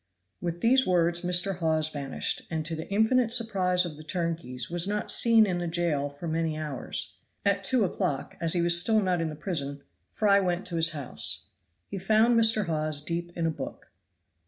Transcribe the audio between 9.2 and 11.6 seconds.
in the prison, Fry went to his house.